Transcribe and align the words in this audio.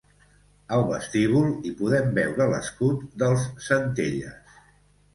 Al 0.77 0.85
vestíbul, 0.91 1.45
hi 1.69 1.75
podem 1.83 2.11
veure 2.17 2.49
l'escut 2.55 3.07
dels 3.25 3.49
Centelles. 3.71 4.63